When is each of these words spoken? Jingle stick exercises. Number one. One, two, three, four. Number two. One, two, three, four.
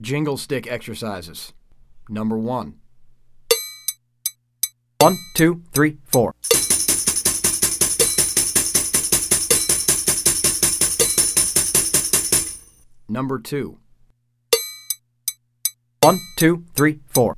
Jingle 0.00 0.36
stick 0.36 0.66
exercises. 0.66 1.54
Number 2.08 2.36
one. 2.36 2.74
One, 5.00 5.16
two, 5.34 5.62
three, 5.72 5.96
four. 6.04 6.34
Number 13.08 13.38
two. 13.38 13.78
One, 16.02 16.20
two, 16.36 16.64
three, 16.74 17.00
four. 17.08 17.36